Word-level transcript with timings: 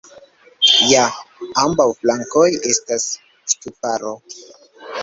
Je 0.91 1.03
ambaŭ 1.65 1.87
flankoj 1.99 2.49
estas 2.73 3.07
ŝtuparo. 3.55 4.21